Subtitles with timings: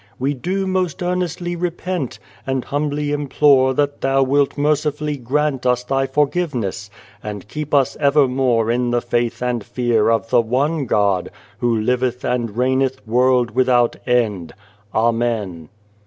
[0.17, 2.17] We do most earnestly repent,
[2.47, 6.89] and humbly implore that Thou wilt mercifully grant us Thy forgiveness,
[7.21, 11.29] and keep us evermore in the faith and fear of the ONE GOD,
[11.59, 14.55] Who liveth and reigneth world without end.
[14.91, 15.69] Amen."